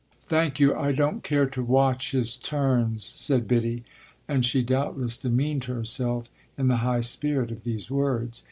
[0.25, 3.83] "Thank you, I don't care to watch his turns," said Biddy;
[4.27, 8.39] and she doubtless demeaned herself in the high spirit of these words.